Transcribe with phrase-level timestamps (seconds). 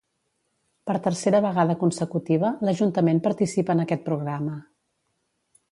[0.91, 4.57] Per tercera vegada consecutiva, l'Ajuntament participa en aquest programa.